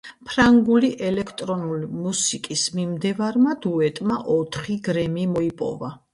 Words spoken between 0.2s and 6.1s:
ფრანგული ელექტრონული მუსიკის მიმდევარმა დუეტმა ოთხი „გრემი“ მოიპოვა.